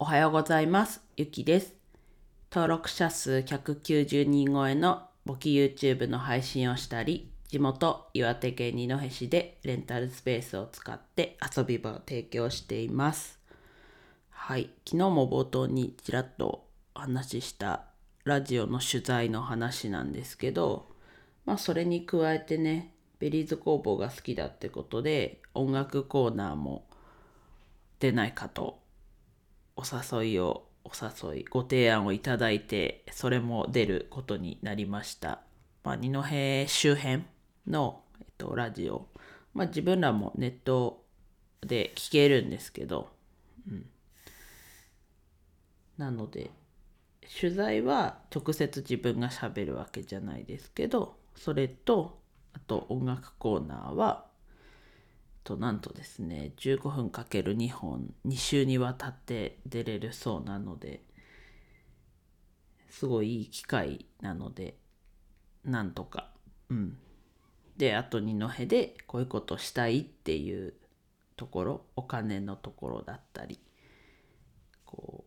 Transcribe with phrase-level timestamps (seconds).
[0.00, 1.00] おはようございます。
[1.16, 1.74] ゆきです。
[2.52, 13.40] 登録者数190人超えの簿記 YouTube の配信をしたり、地元岩手県二戸市でレンタルスペースを使って遊び場を提供しています。
[14.30, 17.86] はい、昨日も冒頭にちらっとお話しした
[18.22, 20.86] ラジオの取材の話なんですけど、
[21.44, 26.86] まあそれに加えてね、ベリーズ工房が好きだってことで音楽コーナーも
[27.98, 28.78] 出ないかと
[29.78, 29.84] お
[30.20, 30.90] 誘いをお
[31.30, 35.40] 誘いご提案をいただいてそれも出ることになりました、
[35.84, 36.22] まあ、二戸
[36.66, 37.22] 周辺
[37.68, 39.06] の、えっと、ラジオ、
[39.54, 41.04] まあ、自分らもネット
[41.60, 43.08] で聞けるんですけど、
[43.68, 43.86] うん、
[45.96, 46.50] なので
[47.40, 52.18] 取材は直接自分がしゃべるわけじゃないですけどそれと
[52.52, 54.26] あと音楽コーナーは
[55.48, 61.00] となんとですね15分 ×2 本2週にわたって出れるそうなので
[62.90, 64.76] すごいいい機会なので
[65.64, 66.28] なんとか
[66.68, 66.98] うん。
[67.78, 70.74] であと二戸でこういうことしたいっていう
[71.36, 73.58] ところお金のところだったり
[74.84, 75.24] こ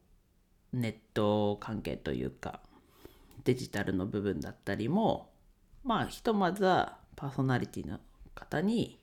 [0.74, 2.60] うネット関係というか
[3.46, 5.32] デジタルの部分だったりも
[5.84, 8.00] まあひとまずはパーソナリティの
[8.36, 9.01] 方に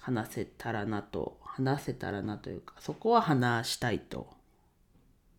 [0.00, 4.28] 話せたらなと話せたらなというかそこは話したいと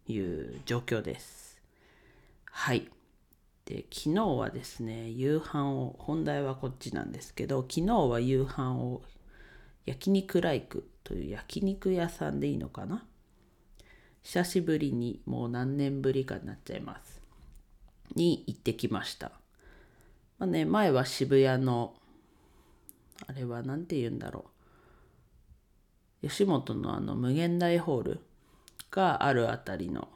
[0.07, 1.59] いう状況です。
[2.45, 2.89] はい。
[3.65, 9.01] で昨日はですね夕飯を本題はこっちなんですけど昨日は夕飯を
[9.85, 13.05] 焼肉ライクという焼肉屋さんでいいのかな？
[14.23, 17.21] 久しぶりにもう何年ぶりかになっちゃいます。
[18.15, 19.31] に行ってきました。
[20.37, 21.93] まあね前は渋谷の
[23.27, 24.50] あれは何て言うんだろう。
[26.21, 28.19] 吉本のあの無限大ホール
[28.89, 30.07] があるあたりの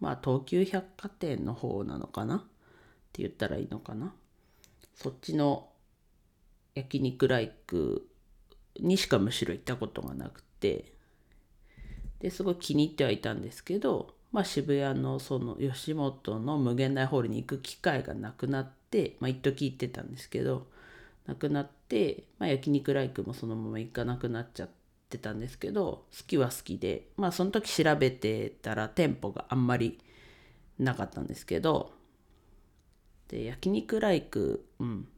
[0.00, 2.36] まあ東急百貨店の方なのかな？
[2.36, 2.40] っ
[3.12, 4.14] て言ったらいいのかな？
[4.94, 5.68] そっちの
[6.74, 8.06] 焼肉ライク
[8.80, 10.92] にしかむしろ行ったことがなくて。
[12.20, 20.66] ですごい気に入ってはいたんですけどまあ渋谷のその吉本の無限大ホールに行く機会がなくなってまあ一時行ってたんですけど
[21.26, 24.74] なくなって、まあ、焼肉ライクもそのまま行かなくなっちゃって
[25.08, 29.98] てたんですけど好きは好きでまあその時調べてたら店舗があんまり
[30.78, 31.92] なかったんですけど
[33.28, 35.08] で焼肉ライク、うん、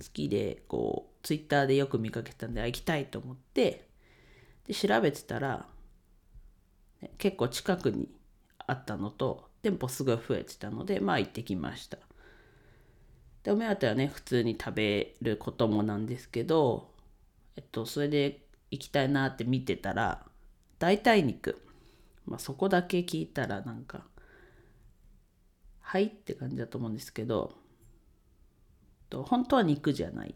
[0.00, 3.88] 好きでこうツイッターでよく見かけたんで行きたいと思って
[4.66, 5.66] で調べてたら、
[7.18, 8.08] 結構近くに
[8.66, 11.98] あったのと店舗すごい増えてたのでまあ行ってきました。
[13.42, 16.90] でお目当てはね普通に食べることもなんですけど
[17.56, 18.43] えっとそれで
[18.74, 20.26] 行きたいなって見てたら
[20.78, 21.60] 代替肉。
[22.26, 24.04] まあそこだけ聞いたらなんか
[25.80, 27.52] はいって感じだと思うんですけど
[29.10, 30.34] と本当は肉じゃない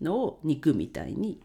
[0.00, 1.40] のを肉みたいに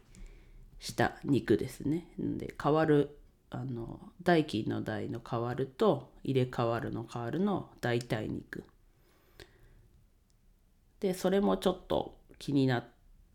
[0.78, 2.06] した肉ですね。
[2.18, 3.18] で変わる
[3.50, 8.64] あの代金の代の変わると入れ替わるの変わるの代替肉。
[11.00, 12.84] でそれもちょっと気になっ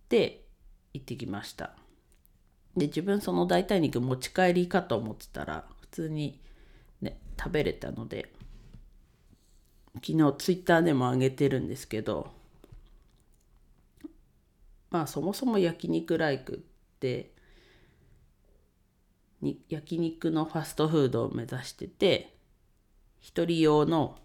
[0.07, 0.45] て
[0.93, 1.75] 行ってきました。
[2.77, 6.39] で自分その代替肉持ち帰りかと思ってたら普通に
[7.01, 8.31] ね食べれたので
[9.95, 12.31] 昨日ツイッターでも上げてるんですけど
[14.91, 17.31] まあそもそも焼肉ライクって
[19.41, 22.35] に焼肉のファストフードを目指してて
[23.19, 24.17] 一人用の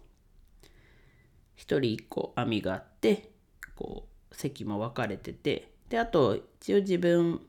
[1.55, 3.31] 一人一個網があって
[3.75, 7.41] こう席も分かれててであと一応自分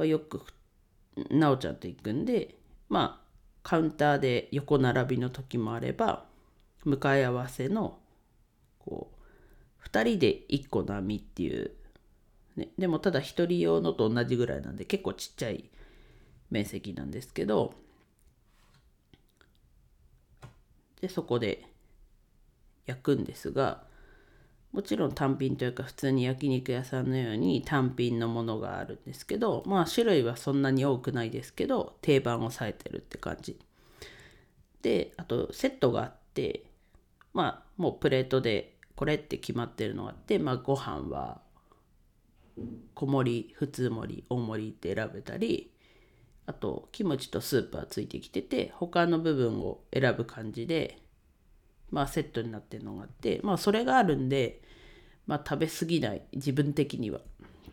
[0.00, 0.42] はよく
[1.30, 2.56] なおちゃんと行くんで
[2.88, 3.30] まあ
[3.62, 6.24] カウンターで横並びの時もあれば
[6.84, 7.98] 向かい合わせの
[8.78, 11.72] こう2人で1個の網っていう、
[12.56, 15.70] ね、でもただ1人用のと同じぐらいなんで結構ちっちゃい
[16.50, 17.74] 面積なんですけど
[21.00, 21.64] でそこで
[22.86, 23.84] 焼くんですが
[24.72, 33.58] もちろん単品というか普通に焼肉屋さんのように単品のものがあるんですけどまあ種類はそんなに多くないですけど定番をさえてるって感じ。
[34.82, 36.64] であとセットがあって
[37.34, 41.40] まあもうプレートでこれって決まってるのがあってまあご飯は
[42.94, 45.72] 小盛り普通盛り大盛りって選べたり
[46.46, 50.98] あとキムチとスープはついてきてて他の部分を選ぶ感じで
[51.90, 54.62] まあセットになってるのがあってまあそれがあるんで
[55.26, 56.22] まあ食べ過ぎない。
[56.32, 57.20] 自分的には。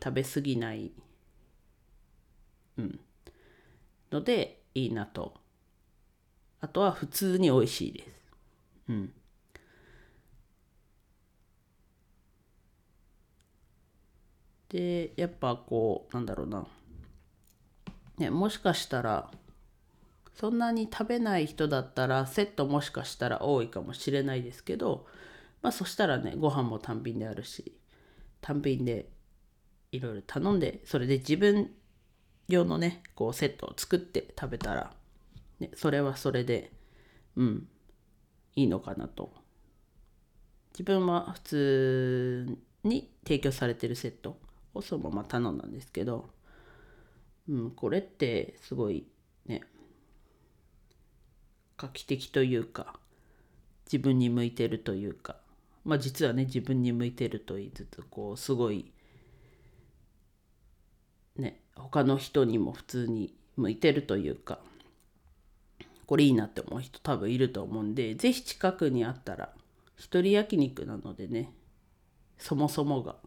[0.03, 0.91] 食べ過ぎない。
[2.77, 2.99] うん。
[4.11, 5.33] のでいいなと。
[6.61, 8.09] あとは普通に美味しいです。
[8.89, 9.13] うん。
[14.69, 16.67] でやっぱこうなんだろうな。
[18.17, 19.31] ねもしかしたら
[20.39, 25.07] そんなに食べない人だったらセットもしかしたら多いかもしれないですけど
[25.63, 27.73] まあそしたらねご飯も単品であるし
[28.39, 29.09] 単品で
[29.91, 31.71] いろいろ頼んでそれで自分
[32.47, 34.93] 用のねこうセットを作って食べたら、
[35.59, 36.71] ね、それはそれで
[37.35, 37.67] うん
[38.55, 39.31] いいのかなと。
[40.73, 44.37] 自分は普通に提供されてるセット
[44.75, 46.29] をそのまま頼んだんですけど、
[47.49, 49.07] うん、これってすごい
[49.47, 49.61] ね
[51.77, 52.95] 画期的というか
[53.85, 55.37] 自分に向いてるというか。
[55.85, 58.91] まあ実はね自分に向いてると言いつつこうすごい
[61.37, 64.59] ね他の人にも普通に向いてるというか。
[66.07, 69.49] これいいなって思う人多分いると思うんで是非近くにあったら
[69.97, 71.51] 一人焼肉なのでね
[72.37, 73.17] そもそもが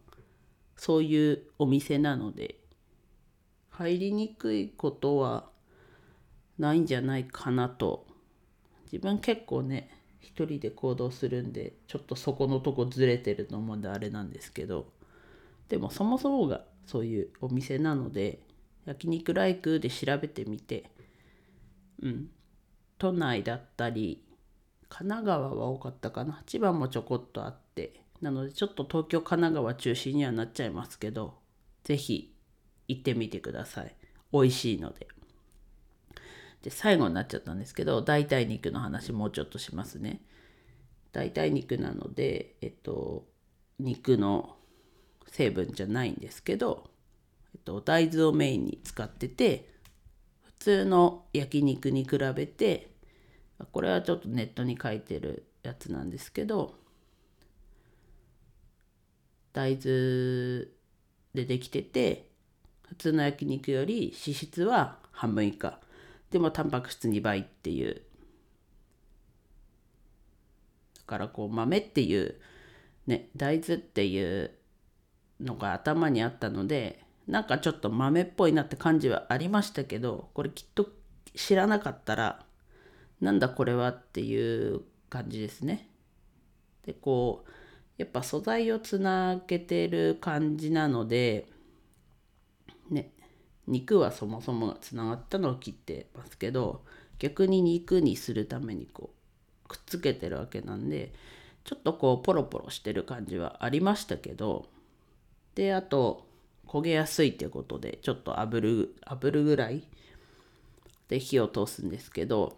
[0.75, 2.55] そういうお店なので
[3.69, 5.45] 入りにくいことは
[6.57, 8.07] ないんじゃないかなと
[8.91, 9.89] 自分結構ね
[10.19, 14.87] 一人で行動するんでちょっとそこのとこずれてると思うんであれなんですけど
[15.69, 18.39] でもそもそもがそういうお店なので
[18.85, 20.91] 焼肉ライクで調べてみて
[22.01, 22.29] うん
[22.97, 24.23] 都内だったり
[24.89, 31.35] 神奈川は多かったかな千葉もちょこっとあってなのでちょっと東京神奈川中心にはなっちゃいますけど
[31.83, 32.35] 是非
[32.87, 33.95] 行ってみてください
[34.31, 35.07] 美味しいので。
[36.63, 40.21] で最後になっちゃったんですけど代替肉の話もうちょっとしますね。
[41.11, 43.25] 代替肉なのでえっと
[43.79, 44.55] 肉の
[45.27, 46.89] 成分じゃないんですけど、
[47.55, 49.69] えっと、大豆をメインに使ってて
[50.43, 52.91] 普通の焼肉に比べて
[53.71, 56.75] これはちょっとネットに書いてるやつなんですけど
[59.53, 60.65] 大豆
[61.33, 62.29] でできてて
[62.87, 65.79] 普通の焼肉より脂質は半分以下。
[66.31, 68.01] でもタンパク質2倍っていう
[70.95, 72.35] だからこう豆っていう
[73.05, 74.51] ね大豆っていう
[75.41, 80.87] のが頭にあったのでなんかちょっと豆っぽいなって感じはありましたけどこれきっと
[81.35, 82.45] 知らなかったら
[83.19, 85.87] なんだこれはっていう感じですね。
[86.85, 87.51] でこう
[87.97, 91.47] やっぱ素材をつなげてる感じなので
[92.89, 93.11] ね
[93.71, 96.83] 肉はそもそもつながったのを切ってますけど
[97.17, 99.11] 逆に肉にするためにこ
[99.65, 101.13] うくっつけてるわけなんで
[101.63, 104.67] ちょっとこうポロポロしてる感じはありましたけど
[105.55, 106.27] であと
[106.67, 109.87] 焦げやすいってことでちょっと炙る炙るぐらい
[111.07, 112.57] で火を通すんですけど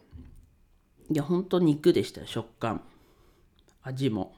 [1.10, 2.82] いやほんと肉でした食感。
[3.84, 4.34] 味も。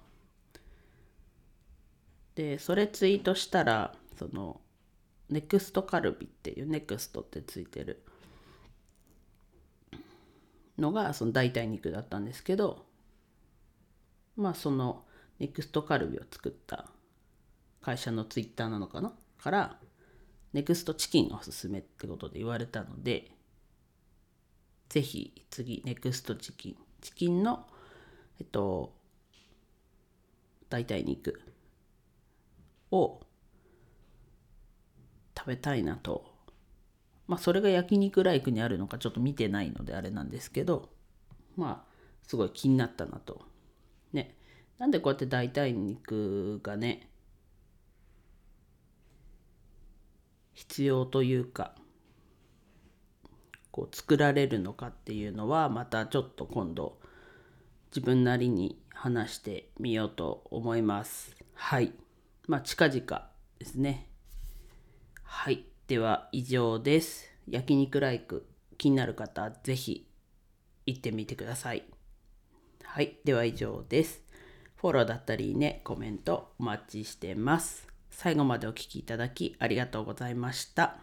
[2.34, 4.60] でそれツイートしたらその
[5.30, 8.04] ネクストカルビっていうネクストってついてる
[10.78, 12.86] のがその代替肉だったんですけど
[14.36, 15.04] まあその
[15.40, 16.90] ネクストカルビを作った
[17.82, 19.14] 会社のツイッターなのかな？
[19.42, 19.78] から
[20.54, 23.32] ネクストチキンがおすすめってことで言われたので
[24.90, 27.66] ぜひ次ネクストチキンチキンの
[28.40, 28.94] えっと
[30.70, 31.42] 代替肉
[32.92, 33.22] を
[35.46, 36.26] 食べたいなと。
[37.28, 40.90] まあそれが焼肉ライクにあるのかちょっと見てないのであれなんですけど。
[41.56, 41.92] まあ
[42.24, 43.44] すごい気になったなと。
[44.12, 44.36] ね。
[44.80, 47.10] なんでこうやって代替肉がね
[50.54, 51.76] 必要というか
[53.72, 56.98] こう作られるのかっていうのはまたちょっと今度
[57.96, 61.36] 自分なりに話してみようと思います。
[61.54, 61.94] はい。
[62.48, 64.10] まあ近々ですね。
[65.26, 65.66] はい。
[65.88, 67.30] では以上です。
[67.48, 70.08] 焼肉ライク気になる方是非
[70.86, 71.84] 行ってみてください。
[72.84, 73.18] はい。
[73.26, 74.24] では以上です。
[74.78, 77.88] フォローだったりねコメントお待ちしてます。
[78.10, 80.98] 最後までお聴きいただきありがとうございました。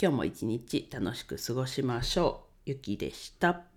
[0.00, 2.70] 今日も一日楽しく過ごしましょう。
[2.70, 3.73] ゆきでした。